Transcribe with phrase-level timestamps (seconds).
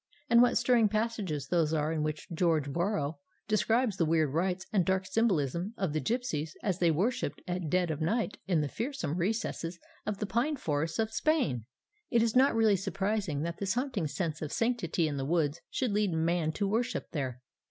[0.31, 4.83] And what stirring passages those are in which George Borrow describes the weird rites and
[4.83, 9.15] dark symbolism of the gipsies as they worshipped at dead of night in the fearsome
[9.17, 9.77] recesses
[10.07, 11.65] of the pine forests of Spain!
[12.09, 15.91] It is really not surprising that this haunting sense of sanctity in the woods should
[15.91, 17.43] lead Man to worship there.